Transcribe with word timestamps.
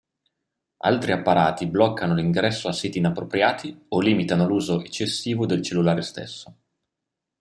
Altri 0.77 1.11
apparati 1.11 1.67
bloccano 1.67 2.15
l'ingresso 2.15 2.67
a 2.67 2.71
siti 2.73 2.97
inappropriati 2.97 3.85
o 3.89 3.99
limitano 3.99 4.47
l'uso 4.47 4.81
eccessivo 4.81 5.45
del 5.45 5.61
cellulare 5.61 6.01
stesso. 6.01 6.55